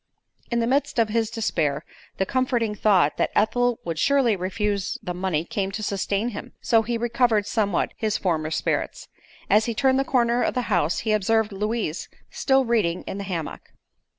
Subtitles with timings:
[0.49, 1.85] In the midst of his despair
[2.17, 6.81] the comforting thought that Ethel would surely refuse the money came to sustain him; so
[6.81, 9.09] he recovered somewhat his former spirits.
[9.47, 13.23] As he turned the corner of the house he observed Louise still reading in the
[13.25, 13.73] hammock.